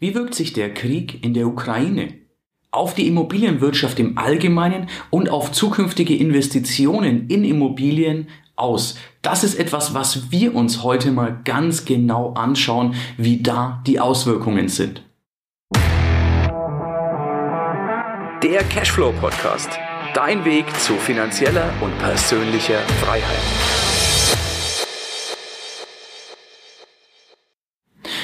Wie 0.00 0.14
wirkt 0.14 0.34
sich 0.34 0.52
der 0.52 0.72
Krieg 0.72 1.24
in 1.24 1.34
der 1.34 1.46
Ukraine 1.48 2.14
auf 2.70 2.94
die 2.94 3.08
Immobilienwirtschaft 3.08 3.98
im 3.98 4.16
Allgemeinen 4.16 4.88
und 5.10 5.28
auf 5.28 5.50
zukünftige 5.50 6.16
Investitionen 6.16 7.28
in 7.28 7.42
Immobilien 7.42 8.28
aus? 8.54 8.96
Das 9.22 9.42
ist 9.42 9.56
etwas, 9.56 9.94
was 9.94 10.30
wir 10.30 10.54
uns 10.54 10.84
heute 10.84 11.10
mal 11.10 11.40
ganz 11.44 11.84
genau 11.84 12.32
anschauen, 12.34 12.94
wie 13.16 13.42
da 13.42 13.82
die 13.86 13.98
Auswirkungen 13.98 14.68
sind. 14.68 15.02
Der 18.42 18.62
Cashflow 18.70 19.12
Podcast. 19.20 19.70
Dein 20.14 20.44
Weg 20.44 20.64
zu 20.80 20.94
finanzieller 20.94 21.72
und 21.80 21.96
persönlicher 21.98 22.78
Freiheit. 23.02 23.97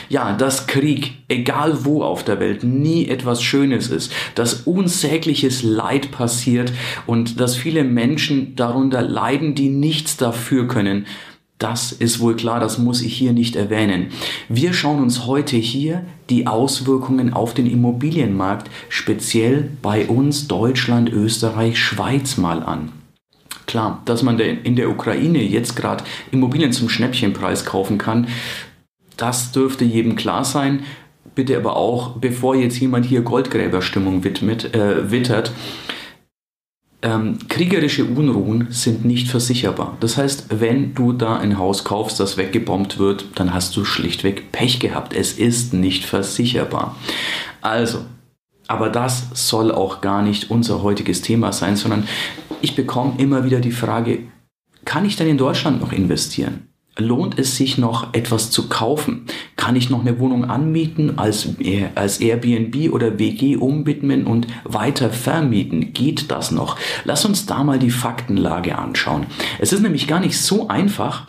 Ja, 0.09 0.33
dass 0.37 0.67
Krieg, 0.67 1.13
egal 1.29 1.85
wo 1.85 2.03
auf 2.03 2.25
der 2.25 2.41
Welt, 2.41 2.65
nie 2.65 3.09
etwas 3.09 3.43
Schönes 3.43 3.89
ist, 3.89 4.13
dass 4.35 4.63
unsägliches 4.63 5.63
Leid 5.63 6.11
passiert 6.11 6.73
und 7.07 7.41
dass 7.41 7.57
viele 7.57 7.85
Menschen 7.85 8.57
darunter 8.57 9.03
leiden, 9.03 9.55
die 9.55 9.69
nichts 9.69 10.17
dafür 10.17 10.69
können. 10.69 11.07
Das 11.59 11.93
ist 11.93 12.19
wohl 12.21 12.35
klar, 12.35 12.59
das 12.59 12.79
muss 12.79 13.01
ich 13.01 13.17
hier 13.17 13.33
nicht 13.33 13.55
erwähnen. 13.55 14.09
Wir 14.49 14.73
schauen 14.73 15.01
uns 15.01 15.25
heute 15.25 15.57
hier 15.57 16.05
die 16.29 16.47
Auswirkungen 16.47 17.33
auf 17.33 17.55
den 17.55 17.67
Immobilienmarkt, 17.67 18.69
speziell 18.89 19.71
bei 19.81 20.07
uns 20.07 20.49
Deutschland, 20.49 21.11
Österreich, 21.11 21.79
Schweiz 21.79 22.37
mal 22.37 22.63
an. 22.63 22.91
Klar, 23.67 24.03
dass 24.05 24.23
man 24.23 24.39
in 24.39 24.77
der 24.77 24.91
Ukraine 24.91 25.43
jetzt 25.43 25.75
gerade 25.75 26.05
Immobilien 26.31 26.73
zum 26.73 26.89
Schnäppchenpreis 26.89 27.65
kaufen 27.65 27.99
kann, 27.99 28.27
das 29.17 29.53
dürfte 29.53 29.85
jedem 29.85 30.17
klar 30.17 30.45
sein. 30.45 30.85
Bitte 31.35 31.57
aber 31.57 31.77
auch, 31.77 32.17
bevor 32.17 32.55
jetzt 32.55 32.79
jemand 32.79 33.07
hier 33.07 33.23
Goldgräberstimmung 33.23 34.25
widmet, 34.25 34.75
äh, 34.75 35.11
wittert, 35.11 35.53
ähm, 37.05 37.39
kriegerische 37.49 38.05
Unruhen 38.05 38.69
sind 38.71 39.05
nicht 39.05 39.29
versicherbar. 39.29 39.97
Das 40.01 40.17
heißt, 40.17 40.47
wenn 40.61 40.95
du 40.95 41.13
da 41.13 41.37
ein 41.37 41.59
Haus 41.59 41.85
kaufst, 41.85 42.19
das 42.19 42.39
weggebombt 42.39 42.99
wird, 42.99 43.27
dann 43.35 43.53
hast 43.53 43.77
du 43.77 43.85
schlichtweg 43.85 44.53
Pech 44.53 44.81
gehabt. 44.81 45.13
Es 45.13 45.33
ist 45.35 45.75
nicht 45.75 46.07
versicherbar. 46.07 46.97
Also, 47.61 48.07
aber 48.69 48.89
das 48.89 49.29
soll 49.35 49.71
auch 49.71 50.01
gar 50.01 50.23
nicht 50.23 50.51
unser 50.51 50.83
heutiges 50.83 51.21
Thema 51.21 51.53
sein, 51.53 51.77
sondern 51.77 52.09
ich 52.63 52.75
bekomme 52.75 53.15
immer 53.19 53.45
wieder 53.45 53.61
die 53.61 53.73
Frage, 53.73 54.21
kann 54.87 55.05
ich 55.05 55.17
denn 55.17 55.29
in 55.29 55.39
Deutschland 55.39 55.83
noch 55.83 55.93
investieren? 55.93 56.69
Lohnt 56.97 57.39
es 57.39 57.57
sich 57.57 57.79
noch 57.79 58.15
etwas 58.15 58.51
zu 58.51 58.69
kaufen? 58.69 59.27
Kann 59.57 59.77
ich 59.77 59.91
noch 59.91 60.01
eine 60.01 60.19
Wohnung 60.19 60.45
anmieten, 60.45 61.19
als, 61.19 61.49
als 61.95 62.21
Airbnb 62.21 62.93
oder 62.93 63.19
WG 63.19 63.57
umwidmen 63.57 64.27
und 64.27 64.47
weiter 64.65 65.11
vermieten? 65.11 65.93
Geht 65.93 66.31
das 66.31 66.51
noch? 66.51 66.77
Lass 67.05 67.25
uns 67.25 67.47
da 67.47 67.65
mal 67.65 67.79
die 67.79 67.91
Faktenlage 67.91 68.79
anschauen. 68.79 69.27
Es 69.59 69.73
ist 69.73 69.83
nämlich 69.83 70.07
gar 70.07 70.21
nicht 70.21 70.39
so 70.39 70.69
einfach, 70.69 71.27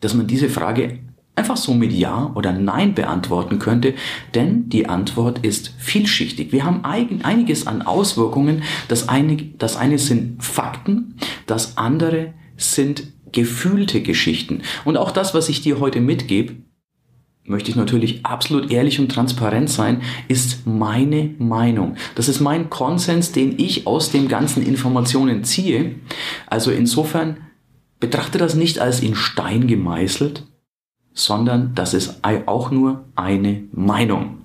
dass 0.00 0.14
man 0.14 0.26
diese 0.26 0.48
Frage 0.48 0.98
einfach 1.36 1.56
so 1.56 1.74
mit 1.74 1.92
Ja 1.92 2.30
oder 2.34 2.52
Nein 2.52 2.94
beantworten 2.94 3.58
könnte, 3.58 3.94
denn 4.34 4.68
die 4.68 4.88
Antwort 4.88 5.40
ist 5.40 5.72
vielschichtig. 5.78 6.52
Wir 6.52 6.64
haben 6.64 6.84
einiges 6.84 7.66
an 7.66 7.82
Auswirkungen. 7.82 8.62
Das 8.88 9.08
eine, 9.08 9.36
das 9.58 9.76
eine 9.76 9.98
sind 9.98 10.42
Fakten, 10.44 11.16
das 11.46 11.76
andere 11.76 12.34
sind 12.56 13.12
gefühlte 13.34 14.00
Geschichten. 14.00 14.62
Und 14.86 14.96
auch 14.96 15.10
das, 15.10 15.34
was 15.34 15.50
ich 15.50 15.60
dir 15.60 15.80
heute 15.80 16.00
mitgebe, 16.00 16.54
möchte 17.44 17.70
ich 17.70 17.76
natürlich 17.76 18.24
absolut 18.24 18.70
ehrlich 18.70 18.98
und 19.00 19.10
transparent 19.10 19.68
sein, 19.68 20.00
ist 20.28 20.66
meine 20.66 21.34
Meinung. 21.38 21.96
Das 22.14 22.28
ist 22.28 22.40
mein 22.40 22.70
Konsens, 22.70 23.32
den 23.32 23.58
ich 23.58 23.86
aus 23.86 24.10
den 24.10 24.28
ganzen 24.28 24.64
Informationen 24.64 25.44
ziehe. 25.44 25.96
Also 26.46 26.70
insofern 26.70 27.36
betrachte 28.00 28.38
das 28.38 28.54
nicht 28.54 28.78
als 28.78 29.00
in 29.00 29.14
Stein 29.14 29.66
gemeißelt, 29.66 30.44
sondern 31.12 31.74
das 31.74 31.92
ist 31.92 32.20
auch 32.46 32.70
nur 32.70 33.04
eine 33.14 33.64
Meinung. 33.72 34.38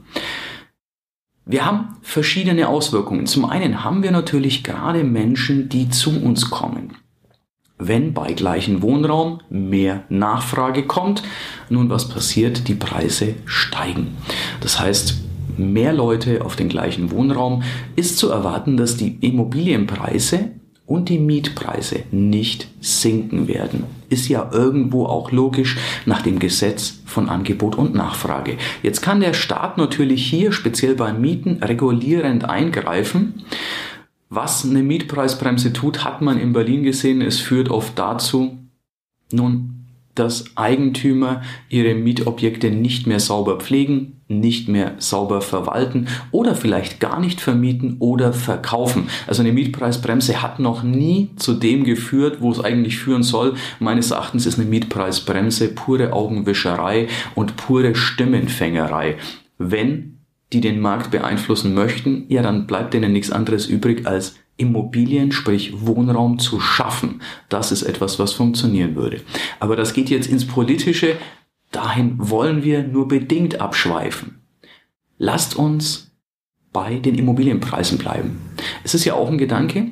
Wir 1.45 1.65
haben 1.65 1.95
verschiedene 2.01 2.67
Auswirkungen. 2.67 3.25
Zum 3.25 3.45
einen 3.45 3.83
haben 3.83 4.03
wir 4.03 4.11
natürlich 4.11 4.63
gerade 4.63 5.03
Menschen, 5.03 5.69
die 5.69 5.89
zu 5.89 6.21
uns 6.21 6.49
kommen 6.49 6.95
wenn 7.79 8.13
bei 8.13 8.33
gleichem 8.33 8.81
Wohnraum 8.81 9.39
mehr 9.49 10.03
Nachfrage 10.09 10.83
kommt. 10.83 11.23
Nun, 11.69 11.89
was 11.89 12.09
passiert? 12.09 12.67
Die 12.67 12.75
Preise 12.75 13.35
steigen. 13.45 14.17
Das 14.59 14.79
heißt, 14.79 15.15
mehr 15.57 15.93
Leute 15.93 16.45
auf 16.45 16.57
den 16.57 16.69
gleichen 16.69 17.09
Wohnraum 17.11 17.63
ist 17.95 18.17
zu 18.17 18.29
erwarten, 18.29 18.75
dass 18.77 18.97
die 18.97 19.17
Immobilienpreise 19.21 20.51
und 20.85 21.07
die 21.07 21.19
Mietpreise 21.19 22.03
nicht 22.11 22.67
sinken 22.81 23.47
werden. 23.47 23.83
Ist 24.09 24.27
ja 24.27 24.49
irgendwo 24.51 25.05
auch 25.05 25.31
logisch 25.31 25.77
nach 26.05 26.23
dem 26.23 26.39
Gesetz 26.39 27.01
von 27.05 27.29
Angebot 27.29 27.75
und 27.75 27.93
Nachfrage. 27.93 28.57
Jetzt 28.81 29.01
kann 29.01 29.19
der 29.19 29.33
Staat 29.33 29.77
natürlich 29.77 30.25
hier 30.25 30.51
speziell 30.51 30.95
beim 30.95 31.21
Mieten 31.21 31.61
regulierend 31.61 32.49
eingreifen 32.49 33.43
was 34.29 34.63
eine 34.63 34.83
Mietpreisbremse 34.83 35.73
tut, 35.73 36.03
hat 36.05 36.21
man 36.21 36.39
in 36.39 36.53
Berlin 36.53 36.83
gesehen. 36.83 37.21
Es 37.21 37.39
führt 37.39 37.69
oft 37.69 37.97
dazu, 37.97 38.57
nun, 39.31 39.85
dass 40.15 40.45
Eigentümer 40.55 41.41
ihre 41.69 41.95
Mietobjekte 41.95 42.69
nicht 42.71 43.07
mehr 43.07 43.19
sauber 43.19 43.57
pflegen, 43.57 44.21
nicht 44.27 44.67
mehr 44.67 44.95
sauber 44.99 45.41
verwalten 45.41 46.07
oder 46.31 46.53
vielleicht 46.53 46.99
gar 46.99 47.19
nicht 47.19 47.41
vermieten 47.41 47.95
oder 47.99 48.33
verkaufen. 48.33 49.07
Also 49.25 49.41
eine 49.41 49.53
Mietpreisbremse 49.53 50.41
hat 50.41 50.59
noch 50.59 50.83
nie 50.83 51.29
zu 51.37 51.53
dem 51.53 51.83
geführt, 51.83 52.37
wo 52.41 52.51
es 52.51 52.59
eigentlich 52.59 52.97
führen 52.97 53.23
soll. 53.23 53.55
Meines 53.79 54.11
Erachtens 54.11 54.45
ist 54.45 54.59
eine 54.59 54.69
Mietpreisbremse 54.69 55.69
pure 55.69 56.13
Augenwischerei 56.13 57.07
und 57.33 57.55
pure 57.55 57.95
Stimmenfängerei. 57.95 59.17
Wenn 59.57 60.18
die 60.51 60.61
den 60.61 60.79
Markt 60.79 61.11
beeinflussen 61.11 61.73
möchten, 61.73 62.25
ja, 62.27 62.41
dann 62.41 62.65
bleibt 62.65 62.93
denen 62.93 63.13
nichts 63.13 63.31
anderes 63.31 63.67
übrig, 63.67 64.07
als 64.07 64.35
Immobilien, 64.57 65.31
sprich 65.31 65.85
Wohnraum 65.85 66.37
zu 66.39 66.59
schaffen. 66.59 67.21
Das 67.47 67.71
ist 67.71 67.83
etwas, 67.83 68.19
was 68.19 68.33
funktionieren 68.33 68.95
würde. 68.95 69.21
Aber 69.59 69.75
das 69.75 69.93
geht 69.93 70.09
jetzt 70.09 70.27
ins 70.27 70.45
Politische. 70.45 71.15
Dahin 71.71 72.15
wollen 72.17 72.63
wir 72.63 72.83
nur 72.83 73.07
bedingt 73.07 73.61
abschweifen. 73.61 74.41
Lasst 75.17 75.55
uns 75.55 76.11
bei 76.73 76.99
den 76.99 77.15
Immobilienpreisen 77.15 77.97
bleiben. 77.97 78.39
Es 78.83 78.93
ist 78.93 79.05
ja 79.05 79.13
auch 79.13 79.29
ein 79.29 79.37
Gedanke, 79.37 79.91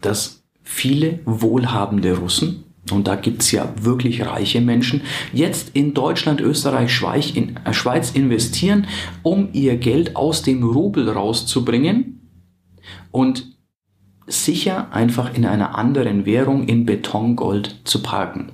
dass 0.00 0.44
viele 0.62 1.20
wohlhabende 1.24 2.16
Russen 2.18 2.64
und 2.92 3.06
da 3.06 3.16
gibt's 3.16 3.50
ja 3.52 3.72
wirklich 3.80 4.24
reiche 4.26 4.60
Menschen, 4.60 5.02
jetzt 5.32 5.70
in 5.74 5.94
Deutschland, 5.94 6.40
Österreich, 6.40 7.02
äh, 7.02 7.72
Schweiz 7.72 8.10
investieren, 8.12 8.86
um 9.22 9.48
ihr 9.52 9.76
Geld 9.76 10.16
aus 10.16 10.42
dem 10.42 10.62
Rubel 10.62 11.08
rauszubringen 11.08 12.30
und 13.10 13.56
sicher 14.26 14.92
einfach 14.92 15.34
in 15.34 15.46
einer 15.46 15.76
anderen 15.76 16.26
Währung 16.26 16.68
in 16.68 16.84
Betongold 16.84 17.80
zu 17.84 18.02
parken. 18.02 18.52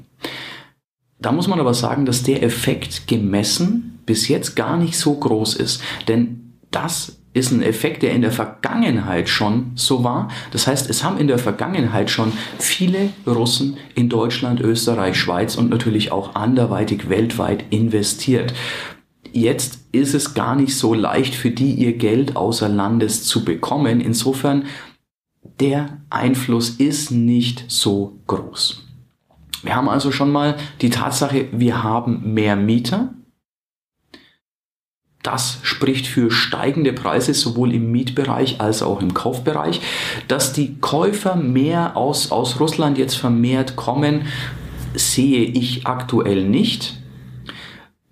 Da 1.18 1.32
muss 1.32 1.48
man 1.48 1.60
aber 1.60 1.74
sagen, 1.74 2.06
dass 2.06 2.22
der 2.22 2.42
Effekt 2.42 3.06
gemessen 3.08 3.98
bis 4.06 4.28
jetzt 4.28 4.56
gar 4.56 4.76
nicht 4.76 4.96
so 4.96 5.14
groß 5.14 5.56
ist, 5.56 5.82
denn 6.08 6.58
das 6.70 7.18
ist 7.34 7.50
ein 7.50 7.62
Effekt, 7.62 8.02
der 8.02 8.12
in 8.12 8.22
der 8.22 8.30
Vergangenheit 8.30 9.28
schon 9.28 9.72
so 9.74 10.04
war. 10.04 10.28
Das 10.52 10.66
heißt, 10.66 10.88
es 10.88 11.04
haben 11.04 11.18
in 11.18 11.26
der 11.26 11.38
Vergangenheit 11.38 12.08
schon 12.08 12.32
viele 12.58 13.10
Russen 13.26 13.76
in 13.94 14.08
Deutschland, 14.08 14.60
Österreich, 14.60 15.16
Schweiz 15.16 15.56
und 15.56 15.68
natürlich 15.68 16.12
auch 16.12 16.36
anderweitig 16.36 17.10
weltweit 17.10 17.64
investiert. 17.70 18.54
Jetzt 19.32 19.80
ist 19.90 20.14
es 20.14 20.34
gar 20.34 20.54
nicht 20.54 20.76
so 20.76 20.94
leicht 20.94 21.34
für 21.34 21.50
die, 21.50 21.74
ihr 21.74 21.94
Geld 21.94 22.36
außer 22.36 22.68
Landes 22.68 23.24
zu 23.24 23.44
bekommen. 23.44 24.00
Insofern, 24.00 24.66
der 25.58 25.98
Einfluss 26.10 26.70
ist 26.70 27.10
nicht 27.10 27.64
so 27.66 28.20
groß. 28.28 28.84
Wir 29.64 29.74
haben 29.74 29.88
also 29.88 30.12
schon 30.12 30.30
mal 30.30 30.56
die 30.82 30.90
Tatsache, 30.90 31.48
wir 31.50 31.82
haben 31.82 32.34
mehr 32.34 32.54
Mieter, 32.54 33.14
das 35.24 35.58
spricht 35.62 36.06
für 36.06 36.30
steigende 36.30 36.92
Preise 36.92 37.32
sowohl 37.32 37.72
im 37.72 37.90
Mietbereich 37.90 38.60
als 38.60 38.82
auch 38.82 39.00
im 39.00 39.14
Kaufbereich. 39.14 39.80
Dass 40.28 40.52
die 40.52 40.76
Käufer 40.80 41.34
mehr 41.34 41.96
aus, 41.96 42.30
aus 42.30 42.60
Russland 42.60 42.98
jetzt 42.98 43.14
vermehrt 43.14 43.74
kommen, 43.74 44.26
sehe 44.94 45.44
ich 45.44 45.86
aktuell 45.86 46.44
nicht. 46.44 47.02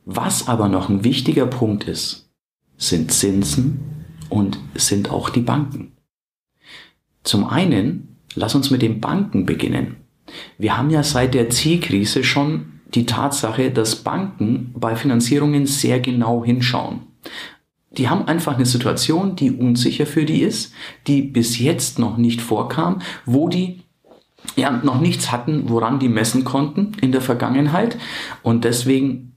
Was 0.07 0.49
aber 0.49 0.69
noch 0.69 0.89
ein 0.89 1.05
wichtiger 1.05 1.47
Punkt 1.47 1.85
ist, 1.85 2.31
sind 2.79 3.13
Zinsen 3.13 4.07
und 4.31 4.59
sind 4.75 5.11
auch 5.11 5.29
die 5.29 5.43
Banken. 5.43 5.93
Zum 7.25 7.47
einen, 7.47 8.17
lass 8.35 8.55
uns 8.55 8.71
mit 8.71 8.81
den 8.81 9.01
Banken 9.03 9.45
beginnen. 9.45 9.97
Wir 10.57 10.79
haben 10.79 10.89
ja 10.89 11.03
seit 11.03 11.35
der 11.35 11.51
C-Krise 11.51 12.25
schon 12.25 12.72
die 12.95 13.07
Tatsache, 13.07 13.71
dass 13.71 13.97
Banken 13.97 14.73
bei 14.75 14.97
Finanzierungen 14.97 15.67
sehr 15.67 16.01
genau 16.01 16.45
hinschauen. 16.45 17.01
Die 17.93 18.09
haben 18.09 18.27
einfach 18.27 18.55
eine 18.55 18.67
Situation, 18.67 19.37
die 19.37 19.53
unsicher 19.53 20.07
für 20.07 20.25
die 20.25 20.43
ist, 20.43 20.73
die 21.07 21.23
bis 21.23 21.59
jetzt 21.59 21.99
noch 21.99 22.17
nicht 22.17 22.41
vorkam, 22.41 23.01
wo 23.27 23.49
die 23.49 23.83
ja 24.57 24.71
noch 24.71 25.01
nichts 25.01 25.31
hatten, 25.31 25.69
woran 25.69 25.99
die 25.99 26.09
messen 26.09 26.45
konnten 26.45 26.93
in 27.01 27.13
der 27.13 27.21
Vergangenheit 27.21 27.99
und 28.43 28.65
deswegen 28.65 29.32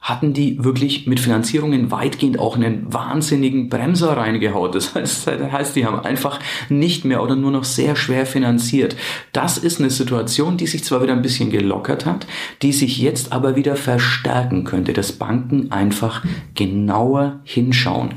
hatten 0.00 0.32
die 0.32 0.64
wirklich 0.64 1.06
mit 1.06 1.20
Finanzierungen 1.20 1.90
weitgehend 1.90 2.38
auch 2.38 2.56
einen 2.56 2.92
wahnsinnigen 2.92 3.68
Bremser 3.68 4.16
reingehaut. 4.16 4.74
Das 4.74 4.94
heißt, 4.94 5.26
das 5.26 5.52
heißt, 5.52 5.76
die 5.76 5.84
haben 5.84 6.00
einfach 6.00 6.40
nicht 6.70 7.04
mehr 7.04 7.22
oder 7.22 7.36
nur 7.36 7.50
noch 7.50 7.64
sehr 7.64 7.96
schwer 7.96 8.24
finanziert. 8.24 8.96
Das 9.32 9.58
ist 9.58 9.78
eine 9.78 9.90
Situation, 9.90 10.56
die 10.56 10.66
sich 10.66 10.84
zwar 10.84 11.02
wieder 11.02 11.12
ein 11.12 11.22
bisschen 11.22 11.50
gelockert 11.50 12.06
hat, 12.06 12.26
die 12.62 12.72
sich 12.72 12.98
jetzt 12.98 13.32
aber 13.32 13.56
wieder 13.56 13.76
verstärken 13.76 14.64
könnte, 14.64 14.94
dass 14.94 15.12
Banken 15.12 15.70
einfach 15.70 16.24
genauer 16.54 17.40
hinschauen. 17.44 18.14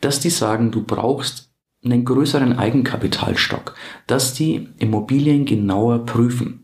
Dass 0.00 0.18
die 0.18 0.30
sagen, 0.30 0.72
du 0.72 0.82
brauchst 0.82 1.50
einen 1.84 2.04
größeren 2.04 2.58
Eigenkapitalstock, 2.58 3.74
dass 4.06 4.34
die 4.34 4.68
Immobilien 4.78 5.46
genauer 5.46 6.04
prüfen. 6.04 6.59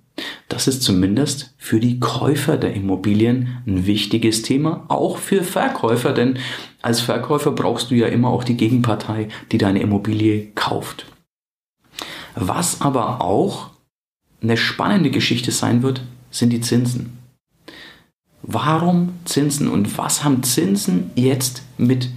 Das 0.48 0.68
ist 0.68 0.82
zumindest 0.82 1.54
für 1.58 1.80
die 1.80 2.00
Käufer 2.00 2.56
der 2.56 2.74
Immobilien 2.74 3.58
ein 3.66 3.86
wichtiges 3.86 4.42
Thema, 4.42 4.84
auch 4.88 5.18
für 5.18 5.42
Verkäufer, 5.42 6.12
denn 6.12 6.38
als 6.82 7.00
Verkäufer 7.00 7.50
brauchst 7.50 7.90
du 7.90 7.94
ja 7.94 8.06
immer 8.06 8.28
auch 8.28 8.44
die 8.44 8.56
Gegenpartei, 8.56 9.28
die 9.52 9.58
deine 9.58 9.80
Immobilie 9.80 10.52
kauft. 10.54 11.06
Was 12.34 12.80
aber 12.80 13.22
auch 13.22 13.70
eine 14.42 14.56
spannende 14.56 15.10
Geschichte 15.10 15.50
sein 15.50 15.82
wird, 15.82 16.02
sind 16.30 16.50
die 16.50 16.60
Zinsen. 16.60 17.18
Warum 18.42 19.14
Zinsen 19.24 19.68
und 19.68 19.98
was 19.98 20.22
haben 20.22 20.42
Zinsen 20.44 21.10
jetzt 21.16 21.62
mit 21.78 22.10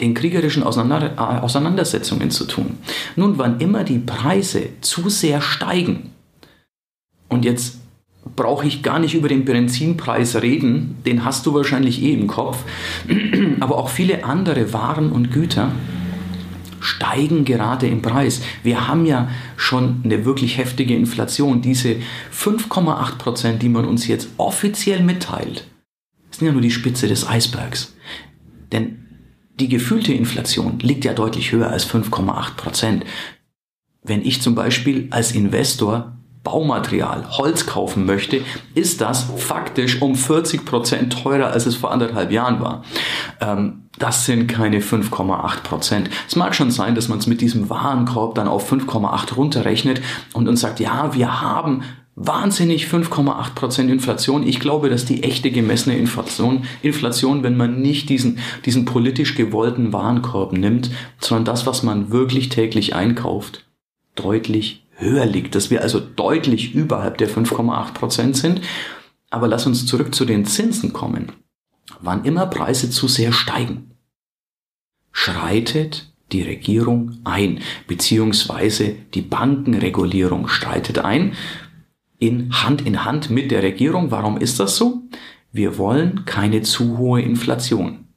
den 0.00 0.14
kriegerischen 0.14 0.62
Auseinandersetzungen 0.62 2.30
zu 2.30 2.46
tun? 2.46 2.78
Nun, 3.16 3.36
wann 3.36 3.60
immer 3.60 3.84
die 3.84 3.98
Preise 3.98 4.68
zu 4.80 5.10
sehr 5.10 5.42
steigen, 5.42 6.12
und 7.28 7.44
jetzt 7.44 7.78
brauche 8.36 8.66
ich 8.66 8.82
gar 8.82 8.98
nicht 8.98 9.14
über 9.14 9.28
den 9.28 9.44
Benzinpreis 9.44 10.36
reden, 10.42 10.96
den 11.06 11.24
hast 11.24 11.46
du 11.46 11.54
wahrscheinlich 11.54 12.02
eh 12.02 12.12
im 12.12 12.26
Kopf, 12.26 12.64
aber 13.60 13.78
auch 13.78 13.88
viele 13.88 14.24
andere 14.24 14.72
Waren 14.72 15.10
und 15.12 15.32
Güter 15.32 15.72
steigen 16.80 17.44
gerade 17.44 17.86
im 17.86 18.02
Preis. 18.02 18.42
Wir 18.62 18.86
haben 18.86 19.04
ja 19.04 19.28
schon 19.56 20.00
eine 20.04 20.24
wirklich 20.24 20.58
heftige 20.58 20.94
Inflation. 20.94 21.60
Diese 21.62 21.96
5,8 22.32 23.18
Prozent, 23.18 23.62
die 23.62 23.68
man 23.68 23.84
uns 23.84 24.06
jetzt 24.06 24.28
offiziell 24.36 25.02
mitteilt, 25.02 25.66
sind 26.30 26.46
ja 26.46 26.52
nur 26.52 26.62
die 26.62 26.70
Spitze 26.70 27.08
des 27.08 27.26
Eisbergs. 27.26 27.96
Denn 28.72 29.06
die 29.58 29.68
gefühlte 29.68 30.12
Inflation 30.12 30.78
liegt 30.78 31.04
ja 31.04 31.14
deutlich 31.14 31.50
höher 31.50 31.70
als 31.70 31.88
5,8 31.88 32.54
Prozent. 32.54 33.04
Wenn 34.04 34.24
ich 34.24 34.40
zum 34.40 34.54
Beispiel 34.54 35.08
als 35.10 35.32
Investor 35.32 36.17
Baumaterial, 36.48 37.26
Holz 37.36 37.66
kaufen 37.66 38.06
möchte, 38.06 38.40
ist 38.74 39.02
das 39.02 39.26
faktisch 39.36 40.00
um 40.00 40.14
40 40.14 40.64
Prozent 40.64 41.12
teurer, 41.12 41.48
als 41.48 41.66
es 41.66 41.76
vor 41.76 41.92
anderthalb 41.92 42.32
Jahren 42.32 42.58
war. 42.62 42.84
Ähm, 43.42 43.82
das 43.98 44.24
sind 44.24 44.46
keine 44.46 44.80
5,8 44.80 45.62
Prozent. 45.62 46.08
Es 46.26 46.36
mag 46.36 46.54
schon 46.54 46.70
sein, 46.70 46.94
dass 46.94 47.08
man 47.08 47.18
es 47.18 47.26
mit 47.26 47.42
diesem 47.42 47.68
Warenkorb 47.68 48.34
dann 48.34 48.48
auf 48.48 48.72
5,8 48.72 49.34
runterrechnet 49.34 50.00
und 50.32 50.48
uns 50.48 50.62
sagt, 50.62 50.80
ja, 50.80 51.14
wir 51.14 51.42
haben 51.42 51.82
wahnsinnig 52.14 52.86
5,8 52.86 53.54
Prozent 53.54 53.90
Inflation. 53.90 54.46
Ich 54.46 54.58
glaube, 54.58 54.88
dass 54.88 55.04
die 55.04 55.24
echte 55.24 55.50
gemessene 55.50 55.98
Inflation, 55.98 56.64
Inflation, 56.80 57.42
wenn 57.42 57.58
man 57.58 57.82
nicht 57.82 58.08
diesen, 58.08 58.38
diesen 58.64 58.86
politisch 58.86 59.34
gewollten 59.34 59.92
Warenkorb 59.92 60.54
nimmt, 60.54 60.90
sondern 61.20 61.44
das, 61.44 61.66
was 61.66 61.82
man 61.82 62.10
wirklich 62.10 62.48
täglich 62.48 62.94
einkauft, 62.94 63.66
deutlich 64.14 64.87
höher 64.98 65.26
liegt, 65.26 65.54
dass 65.54 65.70
wir 65.70 65.82
also 65.82 66.00
deutlich 66.00 66.74
überhalb 66.74 67.18
der 67.18 67.30
5,8 67.30 67.94
Prozent 67.94 68.36
sind. 68.36 68.60
Aber 69.30 69.48
lass 69.48 69.66
uns 69.66 69.86
zurück 69.86 70.14
zu 70.14 70.24
den 70.24 70.44
Zinsen 70.44 70.92
kommen. 70.92 71.32
Wann 72.00 72.24
immer 72.24 72.46
Preise 72.46 72.90
zu 72.90 73.08
sehr 73.08 73.32
steigen, 73.32 73.92
schreitet 75.12 76.12
die 76.32 76.42
Regierung 76.42 77.18
ein, 77.24 77.60
beziehungsweise 77.86 78.94
die 79.14 79.22
Bankenregulierung 79.22 80.48
streitet 80.48 80.98
ein, 80.98 81.32
in 82.18 82.52
Hand 82.52 82.86
in 82.86 83.04
Hand 83.04 83.30
mit 83.30 83.50
der 83.50 83.62
Regierung. 83.62 84.10
Warum 84.10 84.36
ist 84.36 84.60
das 84.60 84.76
so? 84.76 85.02
Wir 85.52 85.78
wollen 85.78 86.24
keine 86.24 86.62
zu 86.62 86.98
hohe 86.98 87.22
Inflation. 87.22 88.08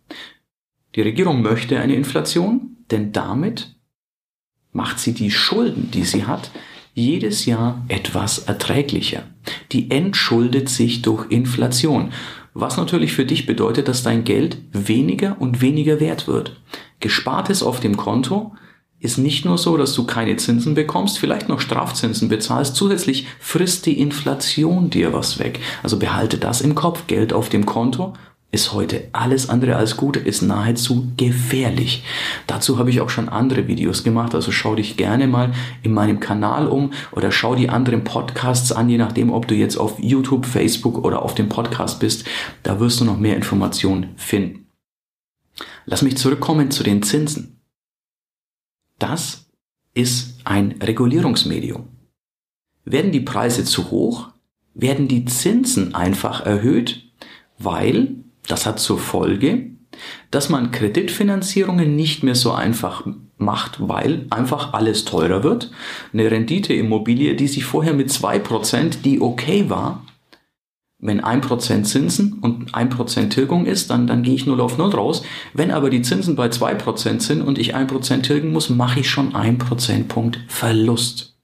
Die 0.96 1.02
Regierung 1.02 1.42
möchte 1.42 1.80
eine 1.80 1.96
Inflation, 1.96 2.78
denn 2.90 3.12
damit 3.14 3.76
macht 4.74 5.00
sie 5.00 5.14
die 5.14 5.32
Schulden, 5.32 5.92
die 5.92 6.04
sie 6.04 6.26
hat, 6.26 6.52
jedes 6.94 7.46
Jahr 7.46 7.84
etwas 7.88 8.40
erträglicher. 8.40 9.24
Die 9.72 9.92
entschuldet 9.92 10.70
sich 10.70 11.02
durch 11.02 11.30
Inflation, 11.32 12.12
was 12.54 12.78
natürlich 12.78 13.14
für 13.14 13.26
dich 13.26 13.46
bedeutet, 13.46 13.88
dass 13.88 14.04
dein 14.04 14.24
Geld 14.24 14.58
weniger 14.72 15.38
und 15.40 15.62
weniger 15.62 16.00
wert 16.00 16.28
wird. 16.28 16.60
Gespartes 17.00 17.64
auf 17.64 17.80
dem 17.80 17.98
Konto 17.98 18.54
ist 19.00 19.18
nicht 19.18 19.46
nur 19.46 19.58
so, 19.58 19.78
dass 19.78 19.96
du 19.96 20.06
keine 20.06 20.38
Zinsen 20.38 20.76
bekommst, 20.76 21.18
vielleicht 21.18 21.50
noch 21.50 21.60
Strafzinsen 21.60 22.30
bezahlst, 22.30 22.76
zusätzlich 22.76 23.26
frisst 23.40 23.88
die 23.88 24.00
Inflation 24.00 24.92
dir 24.92 25.12
was 25.12 25.40
weg. 25.40 25.60
Also 25.82 25.98
behalte 25.98 26.38
das 26.38 26.62
im 26.62 26.76
Kopf, 26.76 27.08
Geld 27.08 27.34
auf 27.34 27.50
dem 27.50 27.66
Konto 27.66 28.14
ist 28.52 28.74
heute 28.74 29.08
alles 29.14 29.50
andere 29.50 29.78
als 29.78 29.96
gut, 29.96 30.18
ist 30.18 30.42
nahezu 30.42 31.12
gefährlich. 31.16 32.04
Dazu 32.48 32.78
habe 32.78 32.90
ich 32.90 33.00
auch 33.00 33.10
schon 33.10 33.30
andere 33.30 33.68
Videos 33.68 34.04
gemacht, 34.04 34.36
also 34.36 34.52
schau 34.52 34.76
dich 34.76 34.98
gerne 34.98 35.28
mal 35.28 35.54
in 35.84 35.94
meinem 35.94 36.20
Kanal 36.20 36.68
um 36.68 36.92
oder 37.14 37.32
schau 37.32 37.56
die 37.56 37.70
anderen 37.70 38.04
Podcasts 38.04 38.74
an, 38.74 38.90
je 38.90 38.98
nachdem, 38.98 39.32
ob 39.32 39.48
du 39.48 39.56
jetzt 39.56 39.78
auf 39.78 40.00
YouTube, 40.00 40.46
Facebook 40.46 41.04
oder 41.06 41.22
auf 41.22 41.34
dem 41.34 41.48
Podcast 41.48 42.02
bist. 42.02 42.26
Da 42.64 42.80
wirst 42.82 43.00
du 43.00 43.06
noch 43.06 43.18
mehr 43.18 43.38
Informationen 43.38 44.10
finden. 44.18 44.68
Lass 45.86 46.02
mich 46.02 46.18
zurückkommen 46.18 46.72
zu 46.72 46.84
den 46.84 47.04
Zinsen. 47.04 47.62
Das 49.00 49.46
ist 49.94 50.40
ein 50.44 50.74
Regulierungsmedium. 50.82 51.88
Werden 52.84 53.12
die 53.12 53.22
Preise 53.22 53.64
zu 53.64 53.92
hoch, 53.92 54.30
werden 54.74 55.08
die 55.08 55.26
Zinsen 55.26 55.96
einfach 55.96 56.46
erhöht, 56.46 57.12
weil 57.58 58.21
das 58.48 58.66
hat 58.66 58.80
zur 58.80 59.00
Folge, 59.00 59.72
dass 60.32 60.50
man 60.50 60.72
Kreditfinanzierungen 60.72 61.96
nicht 61.96 62.24
mehr 62.24 62.36
so 62.36 62.52
einfach 62.52 63.06
macht, 63.38 63.88
weil 63.88 64.26
einfach 64.30 64.74
alles 64.74 65.06
teurer 65.06 65.44
wird. 65.44 65.72
Eine 66.14 66.30
Renditeimmobilie, 66.30 67.36
die 67.36 67.48
sich 67.48 67.66
vorher 67.66 67.94
mit 67.94 68.12
zwei 68.12 68.40
Prozent, 68.40 69.06
die 69.06 69.20
okay 69.22 69.70
war, 69.70 70.06
wenn 71.04 71.20
ein 71.20 71.42
Prozent 71.42 71.88
Zinsen 71.88 72.34
und 72.42 72.76
ein 72.76 72.90
Prozent 72.90 73.34
Tilgung 73.34 73.66
ist, 73.66 73.90
dann, 73.90 74.06
dann 74.06 74.22
gehe 74.22 74.36
ich 74.36 74.46
null 74.46 74.62
auf 74.62 74.78
null 74.78 74.92
raus. 74.92 75.24
Wenn 75.54 75.72
aber 75.72 75.90
die 75.90 76.04
Zinsen 76.04 76.36
bei 76.36 76.50
zwei 76.50 76.76
Prozent 76.76 77.24
sind 77.24 77.42
und 77.42 77.58
ich 77.58 77.74
ein 77.74 77.88
Prozent 77.88 78.28
tilgen 78.28 78.52
muss, 78.52 78.70
mache 78.70 79.00
ich 79.00 79.10
schon 79.10 79.34
ein 79.34 79.58
Prozentpunkt 79.58 80.40
Verlust. 80.48 81.36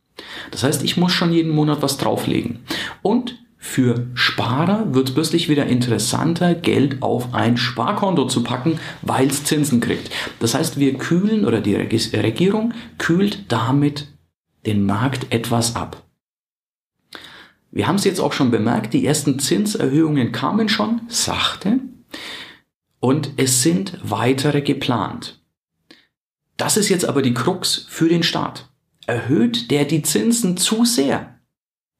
Das 0.51 0.63
heißt, 0.63 0.83
ich 0.83 0.95
muss 0.95 1.11
schon 1.11 1.33
jeden 1.33 1.51
Monat 1.51 1.81
was 1.81 1.97
drauflegen. 1.97 2.59
Und 3.01 3.39
für 3.67 4.07
Sparer 4.13 4.95
wird 4.95 5.09
es 5.09 5.13
plötzlich 5.13 5.49
wieder 5.49 5.67
interessanter, 5.67 6.55
Geld 6.55 7.03
auf 7.03 7.33
ein 7.33 7.57
Sparkonto 7.57 8.25
zu 8.25 8.41
packen, 8.41 8.79
weil 9.01 9.27
es 9.27 9.43
Zinsen 9.43 9.81
kriegt. 9.81 10.09
Das 10.39 10.53
heißt, 10.53 10.79
wir 10.79 10.97
kühlen 10.97 11.45
oder 11.45 11.59
die 11.59 11.75
Regierung 11.75 12.73
kühlt 12.97 13.51
damit 13.51 14.07
den 14.65 14.85
Markt 14.85 15.31
etwas 15.31 15.75
ab. 15.75 16.03
Wir 17.69 17.87
haben 17.87 17.97
es 17.97 18.05
jetzt 18.05 18.19
auch 18.19 18.33
schon 18.33 18.51
bemerkt, 18.51 18.93
die 18.93 19.05
ersten 19.05 19.37
Zinserhöhungen 19.37 20.31
kamen 20.31 20.69
schon 20.69 21.01
sachte 21.09 21.79
und 22.99 23.31
es 23.35 23.61
sind 23.61 23.99
weitere 24.01 24.61
geplant. 24.61 25.39
Das 26.55 26.77
ist 26.77 26.89
jetzt 26.89 27.05
aber 27.05 27.21
die 27.21 27.33
Krux 27.33 27.85
für 27.89 28.07
den 28.07 28.23
Staat. 28.23 28.69
Erhöht 29.05 29.69
der 29.69 29.85
die 29.85 30.01
Zinsen 30.01 30.57
zu 30.57 30.85
sehr, 30.85 31.36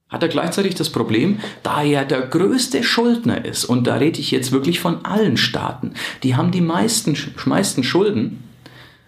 hat 0.10 0.24
er 0.24 0.30
gleichzeitig 0.30 0.76
das 0.76 0.90
Problem, 0.90 1.40
da 1.64 1.84
er 1.84 2.06
der 2.06 2.22
größte 2.22 2.84
Schuldner 2.84 3.44
ist, 3.44 3.66
und 3.66 3.88
da 3.88 3.96
rede 3.96 4.20
ich 4.20 4.32
jetzt 4.32 4.52
wirklich 4.52 4.80
von 4.80 5.04
allen 5.04 5.36
Staaten, 5.36 5.94
die 6.24 6.36
haben 6.36 6.52
die 6.52 6.62
meisten, 6.62 7.18
meisten 7.46 7.84
Schulden. 7.84 8.44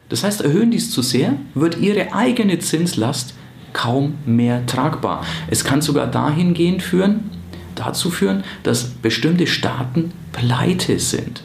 Das 0.09 0.23
heißt, 0.23 0.41
erhöhen 0.41 0.71
dies 0.71 0.91
zu 0.91 1.01
sehr, 1.01 1.35
wird 1.53 1.77
ihre 1.77 2.13
eigene 2.13 2.59
Zinslast 2.59 3.33
kaum 3.71 4.15
mehr 4.25 4.65
tragbar. 4.65 5.23
Es 5.49 5.63
kann 5.63 5.81
sogar 5.81 6.07
dahingehend 6.07 6.81
führen, 6.81 7.29
dazu 7.75 8.09
führen, 8.09 8.43
dass 8.63 8.85
bestimmte 8.85 9.47
Staaten 9.47 10.11
pleite 10.33 10.99
sind. 10.99 11.43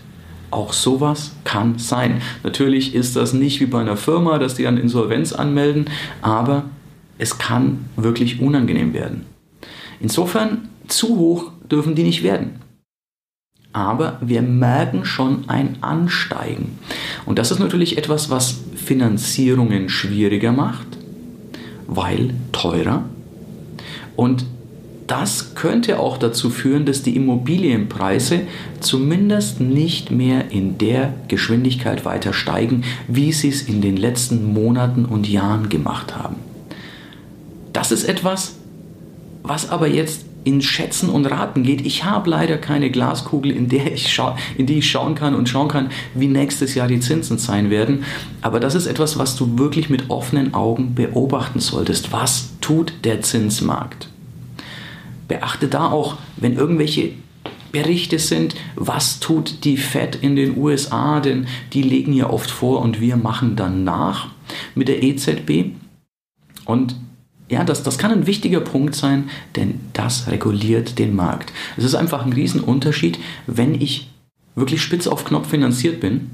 Auch 0.50 0.72
sowas 0.72 1.32
kann 1.44 1.78
sein. 1.78 2.22
Natürlich 2.42 2.94
ist 2.94 3.16
das 3.16 3.34
nicht 3.34 3.60
wie 3.60 3.66
bei 3.66 3.80
einer 3.80 3.96
Firma, 3.96 4.38
dass 4.38 4.54
die 4.54 4.62
dann 4.64 4.78
Insolvenz 4.78 5.32
anmelden, 5.32 5.90
aber 6.22 6.64
es 7.18 7.38
kann 7.38 7.84
wirklich 7.96 8.40
unangenehm 8.40 8.94
werden. 8.94 9.33
Insofern, 10.04 10.68
zu 10.86 11.16
hoch 11.16 11.50
dürfen 11.70 11.94
die 11.94 12.02
nicht 12.02 12.22
werden. 12.22 12.60
aber 13.72 14.18
wir 14.20 14.42
merken 14.42 15.04
schon 15.04 15.48
ein 15.48 15.78
Ansteigen. 15.80 16.78
Und 17.26 17.38
das 17.40 17.50
ist 17.50 17.58
natürlich 17.58 17.96
etwas, 17.98 18.30
was 18.30 18.60
Finanzierungen 18.76 19.88
schwieriger 19.88 20.52
macht, 20.52 20.86
weil 21.88 22.34
teurer. 22.52 23.04
Und 24.14 24.44
das 25.06 25.54
könnte 25.54 25.98
auch 25.98 26.18
dazu 26.18 26.50
führen, 26.50 26.84
dass 26.84 27.02
die 27.02 27.16
Immobilienpreise 27.16 28.42
zumindest 28.80 29.58
nicht 29.60 30.10
mehr 30.10 30.52
in 30.52 30.76
der 30.76 31.14
Geschwindigkeit 31.28 32.04
weiter 32.04 32.34
steigen, 32.34 32.84
wie 33.08 33.32
sie 33.32 33.48
es 33.48 33.62
in 33.62 33.80
den 33.80 33.96
letzten 33.96 34.52
Monaten 34.52 35.06
und 35.06 35.26
Jahren 35.28 35.68
gemacht 35.70 36.14
haben. 36.14 36.36
Das 37.72 37.90
ist 37.90 38.04
etwas, 38.04 38.54
was 39.44 39.70
aber 39.70 39.86
jetzt 39.86 40.24
in 40.42 40.60
Schätzen 40.60 41.08
und 41.08 41.26
Raten 41.26 41.62
geht. 41.62 41.86
Ich 41.86 42.04
habe 42.04 42.30
leider 42.30 42.58
keine 42.58 42.90
Glaskugel, 42.90 43.52
in, 43.52 43.68
der 43.68 43.92
ich 43.92 44.20
in 44.56 44.66
die 44.66 44.78
ich 44.78 44.90
schauen 44.90 45.14
kann 45.14 45.34
und 45.34 45.48
schauen 45.48 45.68
kann, 45.68 45.90
wie 46.14 46.28
nächstes 46.28 46.74
Jahr 46.74 46.88
die 46.88 47.00
Zinsen 47.00 47.38
sein 47.38 47.70
werden. 47.70 48.04
Aber 48.42 48.60
das 48.60 48.74
ist 48.74 48.86
etwas, 48.86 49.18
was 49.18 49.36
du 49.36 49.58
wirklich 49.58 49.88
mit 49.88 50.10
offenen 50.10 50.54
Augen 50.54 50.94
beobachten 50.94 51.60
solltest. 51.60 52.12
Was 52.12 52.50
tut 52.60 52.92
der 53.04 53.22
Zinsmarkt? 53.22 54.08
Beachte 55.28 55.68
da 55.68 55.90
auch, 55.90 56.16
wenn 56.36 56.56
irgendwelche 56.56 57.12
Berichte 57.72 58.18
sind, 58.18 58.54
was 58.76 59.20
tut 59.20 59.64
die 59.64 59.76
Fed 59.76 60.16
in 60.16 60.36
den 60.36 60.56
USA, 60.56 61.20
denn 61.20 61.46
die 61.72 61.82
legen 61.82 62.12
ja 62.12 62.30
oft 62.30 62.50
vor 62.50 62.80
und 62.80 63.00
wir 63.00 63.16
machen 63.16 63.56
dann 63.56 63.84
nach 63.84 64.28
mit 64.74 64.88
der 64.88 65.02
EZB. 65.02 65.72
Und 66.66 66.94
ja, 67.48 67.64
das, 67.64 67.82
das 67.82 67.98
kann 67.98 68.10
ein 68.10 68.26
wichtiger 68.26 68.60
Punkt 68.60 68.94
sein, 68.94 69.30
denn 69.56 69.80
das 69.92 70.28
reguliert 70.28 70.98
den 70.98 71.14
Markt. 71.14 71.52
Es 71.76 71.84
ist 71.84 71.94
einfach 71.94 72.24
ein 72.24 72.32
Riesenunterschied, 72.32 73.18
wenn 73.46 73.74
ich 73.74 74.10
wirklich 74.54 74.82
spitz 74.82 75.06
auf 75.06 75.24
Knopf 75.24 75.48
finanziert 75.48 76.00
bin, 76.00 76.30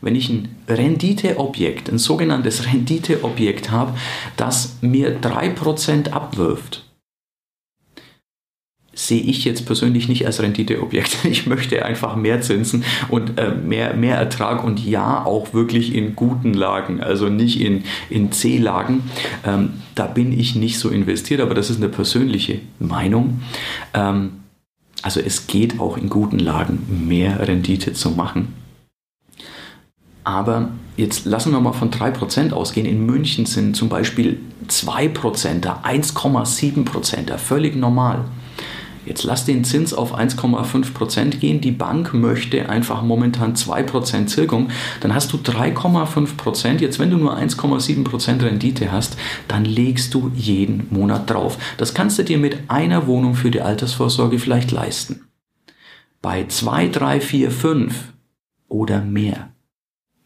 wenn 0.00 0.16
ich 0.16 0.28
ein 0.28 0.48
Renditeobjekt, 0.68 1.88
ein 1.88 1.98
sogenanntes 1.98 2.66
Renditeobjekt 2.66 3.70
habe, 3.70 3.96
das 4.36 4.78
mir 4.80 5.20
3% 5.20 6.10
abwirft 6.10 6.91
sehe 8.94 9.22
ich 9.22 9.44
jetzt 9.44 9.64
persönlich 9.64 10.08
nicht 10.08 10.26
als 10.26 10.40
Renditeobjekt. 10.42 11.18
Ich 11.32 11.46
möchte 11.46 11.84
einfach 11.84 12.14
mehr 12.14 12.42
Zinsen 12.42 12.84
und 13.08 13.38
äh, 13.38 13.54
mehr, 13.54 13.94
mehr 13.94 14.16
Ertrag 14.16 14.62
und 14.62 14.84
ja, 14.84 15.24
auch 15.24 15.54
wirklich 15.54 15.94
in 15.94 16.14
guten 16.14 16.52
Lagen, 16.52 17.00
also 17.00 17.28
nicht 17.28 17.60
in, 17.60 17.84
in 18.10 18.32
C-Lagen. 18.32 19.02
Ähm, 19.44 19.70
da 19.94 20.06
bin 20.06 20.38
ich 20.38 20.54
nicht 20.54 20.78
so 20.78 20.90
investiert, 20.90 21.40
aber 21.40 21.54
das 21.54 21.70
ist 21.70 21.78
eine 21.78 21.88
persönliche 21.88 22.60
Meinung. 22.78 23.40
Ähm, 23.94 24.42
also 25.00 25.20
es 25.20 25.46
geht 25.46 25.80
auch 25.80 25.96
in 25.96 26.08
guten 26.10 26.38
Lagen 26.38 27.06
mehr 27.08 27.46
Rendite 27.48 27.92
zu 27.94 28.10
machen. 28.10 28.54
Aber 30.24 30.68
jetzt 30.96 31.24
lassen 31.24 31.52
wir 31.52 31.60
mal 31.60 31.72
von 31.72 31.90
3% 31.90 32.52
ausgehen. 32.52 32.86
In 32.86 33.04
München 33.06 33.46
sind 33.46 33.74
zum 33.74 33.88
Beispiel 33.88 34.38
2%, 34.68 35.82
1,7%, 35.82 37.38
völlig 37.38 37.74
normal. 37.74 38.24
Jetzt 39.04 39.24
lass 39.24 39.44
den 39.44 39.64
Zins 39.64 39.92
auf 39.92 40.16
1,5% 40.16 41.38
gehen. 41.38 41.60
Die 41.60 41.72
Bank 41.72 42.14
möchte 42.14 42.68
einfach 42.68 43.02
momentan 43.02 43.54
2% 43.54 44.26
Zirkung. 44.26 44.68
Dann 45.00 45.14
hast 45.14 45.32
du 45.32 45.38
3,5%. 45.38 46.80
Jetzt, 46.80 46.98
wenn 46.98 47.10
du 47.10 47.16
nur 47.16 47.36
1,7% 47.36 48.42
Rendite 48.42 48.92
hast, 48.92 49.16
dann 49.48 49.64
legst 49.64 50.14
du 50.14 50.30
jeden 50.34 50.86
Monat 50.90 51.28
drauf. 51.28 51.58
Das 51.78 51.94
kannst 51.94 52.18
du 52.18 52.24
dir 52.24 52.38
mit 52.38 52.58
einer 52.68 53.06
Wohnung 53.06 53.34
für 53.34 53.50
die 53.50 53.60
Altersvorsorge 53.60 54.38
vielleicht 54.38 54.70
leisten. 54.70 55.26
Bei 56.20 56.46
2, 56.46 56.88
3, 56.88 57.20
4, 57.20 57.50
5 57.50 58.12
oder 58.68 59.00
mehr 59.00 59.52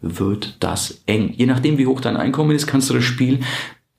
wird 0.00 0.56
das 0.61 1.02
eng. 1.06 1.33
Je 1.35 1.47
nachdem, 1.47 1.78
wie 1.78 1.87
hoch 1.87 2.00
dein 2.00 2.16
Einkommen 2.16 2.54
ist, 2.54 2.66
kannst 2.66 2.90
du 2.90 2.95
das 2.95 3.04
Spiel 3.04 3.40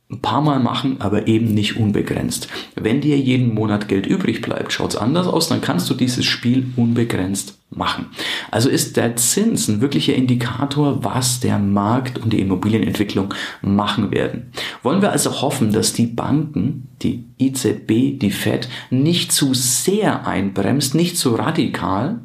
ein 0.09 0.21
paar 0.21 0.41
Mal 0.41 0.59
machen, 0.59 1.01
aber 1.01 1.27
eben 1.27 1.53
nicht 1.53 1.75
unbegrenzt. 1.75 2.47
Wenn 2.75 3.01
dir 3.01 3.17
jeden 3.17 3.53
Monat 3.53 3.89
Geld 3.89 4.05
übrig 4.05 4.41
bleibt, 4.41 4.71
schaut 4.71 4.91
es 4.91 4.95
anders 4.95 5.27
aus, 5.27 5.49
dann 5.49 5.59
kannst 5.59 5.89
du 5.89 5.93
dieses 5.93 6.23
Spiel 6.23 6.71
unbegrenzt 6.77 7.59
machen. 7.69 8.05
Also 8.49 8.69
ist 8.69 8.95
der 8.95 9.17
Zins 9.17 9.67
ein 9.67 9.81
wirklicher 9.81 10.15
Indikator, 10.15 11.03
was 11.03 11.41
der 11.41 11.59
Markt 11.59 12.19
und 12.19 12.31
die 12.31 12.39
Immobilienentwicklung 12.39 13.33
machen 13.61 14.11
werden. 14.11 14.53
Wollen 14.81 15.01
wir 15.01 15.11
also 15.11 15.41
hoffen, 15.41 15.73
dass 15.73 15.91
die 15.91 16.07
Banken, 16.07 16.87
die 17.01 17.25
EZB, 17.37 18.17
die 18.17 18.31
Fed, 18.31 18.69
nicht 18.89 19.33
zu 19.33 19.53
sehr 19.53 20.25
einbremst, 20.25 20.95
nicht 20.95 21.17
zu 21.17 21.35
radikal, 21.35 22.21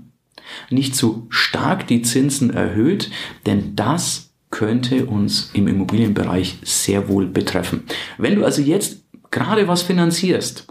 nicht 0.71 0.95
zu 0.95 1.27
stark 1.31 1.89
die 1.89 2.03
Zinsen 2.03 2.51
erhöht, 2.51 3.11
denn 3.45 3.75
das 3.75 4.32
könnte 4.52 5.06
uns 5.06 5.50
im 5.54 5.66
Immobilienbereich 5.66 6.59
sehr 6.62 7.09
wohl 7.09 7.26
betreffen. 7.26 7.82
Wenn 8.18 8.37
du 8.37 8.44
also 8.44 8.62
jetzt 8.62 9.02
gerade 9.32 9.66
was 9.66 9.82
finanzierst, 9.82 10.68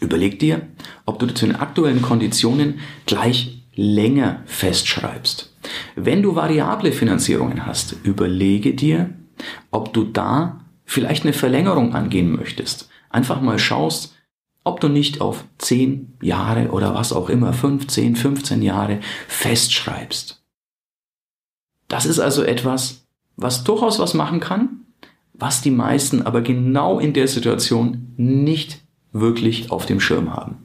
überleg 0.00 0.40
dir, 0.40 0.66
ob 1.06 1.20
du 1.20 1.26
zu 1.28 1.46
den 1.46 1.54
aktuellen 1.54 2.02
Konditionen 2.02 2.80
gleich 3.06 3.62
länger 3.76 4.42
festschreibst. 4.46 5.54
Wenn 5.94 6.22
du 6.22 6.34
variable 6.34 6.90
Finanzierungen 6.92 7.66
hast, 7.66 7.94
überlege 8.02 8.74
dir, 8.74 9.10
ob 9.70 9.92
du 9.92 10.04
da 10.04 10.64
vielleicht 10.84 11.24
eine 11.24 11.32
Verlängerung 11.32 11.94
angehen 11.94 12.32
möchtest. 12.32 12.88
Einfach 13.10 13.40
mal 13.40 13.58
schaust, 13.58 14.14
ob 14.64 14.80
du 14.80 14.88
nicht 14.88 15.20
auf 15.20 15.44
10 15.58 16.14
Jahre 16.22 16.70
oder 16.70 16.94
was 16.94 17.12
auch 17.12 17.28
immer, 17.28 17.52
15, 17.52 18.16
15 18.16 18.62
Jahre 18.62 19.00
festschreibst. 19.28 20.43
Das 21.88 22.06
ist 22.06 22.18
also 22.18 22.42
etwas, 22.42 23.06
was 23.36 23.64
durchaus 23.64 23.98
was 23.98 24.14
machen 24.14 24.40
kann, 24.40 24.84
was 25.32 25.60
die 25.60 25.70
meisten 25.70 26.22
aber 26.22 26.42
genau 26.42 26.98
in 26.98 27.12
der 27.12 27.28
Situation 27.28 28.14
nicht 28.16 28.80
wirklich 29.12 29.70
auf 29.70 29.86
dem 29.86 30.00
Schirm 30.00 30.32
haben. 30.32 30.56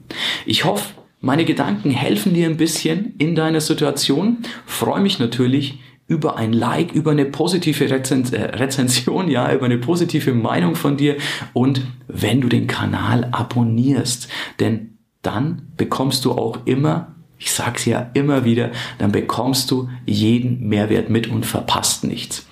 Ich 0.46 0.64
hoffe, 0.64 0.94
meine 1.20 1.44
Gedanken 1.44 1.90
helfen 1.90 2.34
dir 2.34 2.46
ein 2.48 2.56
bisschen 2.56 3.14
in 3.18 3.34
deiner 3.34 3.60
Situation. 3.60 4.38
Freue 4.66 5.00
mich 5.00 5.18
natürlich 5.18 5.78
über 6.06 6.36
ein 6.36 6.52
Like, 6.52 6.92
über 6.92 7.12
eine 7.12 7.24
positive 7.24 7.88
Rezen 7.88 8.32
äh, 8.32 8.56
Rezension, 8.56 9.30
ja, 9.30 9.52
über 9.54 9.66
eine 9.66 9.78
positive 9.78 10.34
Meinung 10.34 10.74
von 10.74 10.96
dir 10.96 11.16
und 11.52 11.82
wenn 12.08 12.40
du 12.40 12.48
den 12.48 12.66
Kanal 12.66 13.28
abonnierst, 13.30 14.28
denn 14.58 14.98
dann 15.22 15.68
bekommst 15.76 16.24
du 16.24 16.32
auch 16.32 16.66
immer 16.66 17.14
ich 17.40 17.52
sag's 17.52 17.86
ja 17.86 18.10
immer 18.12 18.44
wieder, 18.44 18.70
dann 18.98 19.12
bekommst 19.12 19.70
du 19.70 19.88
jeden 20.04 20.68
Mehrwert 20.68 21.08
mit 21.08 21.26
und 21.26 21.46
verpasst 21.46 22.04
nichts. 22.04 22.46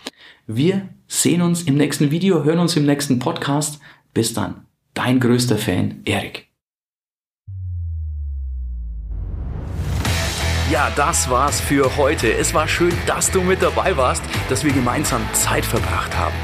Wir 0.46 0.88
sehen 1.06 1.42
uns 1.42 1.62
im 1.62 1.76
nächsten 1.76 2.10
Video, 2.10 2.42
hören 2.42 2.58
uns 2.58 2.74
im 2.74 2.86
nächsten 2.86 3.18
Podcast. 3.18 3.80
Bis 4.14 4.32
dann, 4.32 4.66
dein 4.94 5.20
größter 5.20 5.58
Fan, 5.58 6.00
Erik. 6.06 6.48
Ja, 10.70 10.90
das 10.96 11.28
war's 11.28 11.60
für 11.60 11.96
heute. 11.96 12.32
Es 12.32 12.54
war 12.54 12.66
schön, 12.66 12.92
dass 13.06 13.30
du 13.30 13.42
mit 13.42 13.62
dabei 13.62 13.96
warst, 13.96 14.22
dass 14.48 14.64
wir 14.64 14.72
gemeinsam 14.72 15.22
Zeit 15.34 15.66
verbracht 15.66 16.16
haben. 16.16 16.34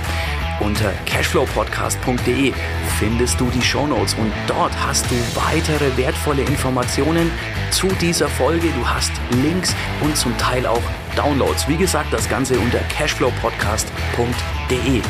Unter 0.60 0.92
cashflowpodcast.de 1.06 2.52
findest 2.98 3.40
du 3.40 3.50
die 3.50 3.60
Shownotes 3.60 4.14
und 4.14 4.32
dort 4.46 4.72
hast 4.86 5.10
du 5.10 5.14
weitere 5.34 5.96
wertvolle 5.96 6.42
Informationen 6.42 7.30
zu 7.74 7.88
dieser 8.00 8.28
Folge. 8.28 8.68
Du 8.68 8.88
hast 8.88 9.10
Links 9.42 9.74
und 10.00 10.16
zum 10.16 10.38
Teil 10.38 10.64
auch 10.64 10.80
Downloads. 11.16 11.68
Wie 11.68 11.76
gesagt, 11.76 12.12
das 12.12 12.28
Ganze 12.28 12.56
unter 12.58 12.78
cashflowpodcast.de. 12.78 15.02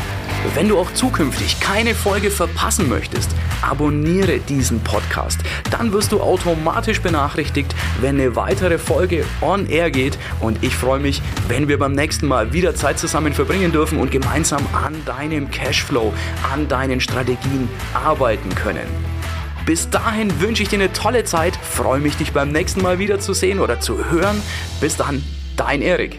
Wenn 0.55 0.69
du 0.69 0.79
auch 0.79 0.91
zukünftig 0.95 1.61
keine 1.61 1.95
Folge 1.95 2.31
verpassen 2.31 2.89
möchtest, 2.89 3.31
abonniere 3.61 4.39
diesen 4.39 4.81
Podcast. 4.81 5.41
Dann 5.71 5.93
wirst 5.93 6.13
du 6.13 6.23
automatisch 6.23 7.03
benachrichtigt, 7.03 7.75
wenn 8.01 8.19
eine 8.19 8.35
weitere 8.35 8.79
Folge 8.79 9.27
on 9.43 9.67
air 9.67 9.91
geht. 9.91 10.17
Und 10.41 10.63
ich 10.63 10.75
freue 10.75 11.01
mich, 11.01 11.21
wenn 11.49 11.69
wir 11.69 11.79
beim 11.79 11.93
nächsten 11.93 12.27
Mal 12.27 12.55
wieder 12.55 12.75
Zeit 12.75 12.99
zusammen 12.99 13.35
verbringen 13.35 13.73
dürfen 13.73 13.99
und 13.99 14.11
gemeinsam 14.11 14.67
an 14.73 14.95
deinem 15.05 15.51
Cashflow, 15.51 16.15
an 16.51 16.67
deinen 16.67 17.01
Strategien 17.01 17.69
arbeiten 17.93 18.55
können. 18.55 19.14
Bis 19.67 19.89
dahin 19.89 20.41
wünsche 20.41 20.63
ich 20.63 20.69
dir 20.69 20.79
eine 20.79 20.93
tolle 20.93 21.25
Zeit, 21.25 21.57
freue 21.57 22.01
mich, 22.01 22.17
dich 22.17 22.33
beim 22.33 22.51
nächsten 22.51 22.83
Mal 22.83 22.99
wieder 22.99 23.19
zu 23.19 23.33
sehen 23.33 23.61
oder 23.61 23.81
zu 23.81 24.11
hören. 24.11 24.43
Bis 24.81 24.97
dann, 24.97 25.25
dein 25.57 25.81
Erik. 25.81 26.19